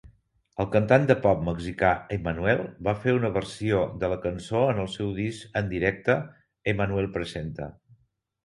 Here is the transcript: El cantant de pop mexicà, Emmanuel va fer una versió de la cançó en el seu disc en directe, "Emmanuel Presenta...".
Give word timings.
El 0.63 0.67
cantant 0.75 1.03
de 1.11 1.15
pop 1.25 1.41
mexicà, 1.49 1.91
Emmanuel 2.15 2.63
va 2.87 2.95
fer 3.03 3.15
una 3.17 3.31
versió 3.35 3.83
de 4.05 4.09
la 4.15 4.19
cançó 4.25 4.65
en 4.73 4.81
el 4.85 4.89
seu 4.97 5.13
disc 5.21 5.61
en 5.63 5.71
directe, 5.75 6.17
"Emmanuel 6.73 7.13
Presenta...". 7.21 7.71